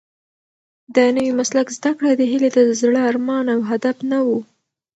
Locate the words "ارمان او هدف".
3.11-3.97